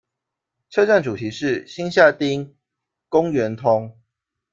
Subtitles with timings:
[0.71, 2.55] 车站主题是「新下町、
[3.07, 3.95] 公园通」。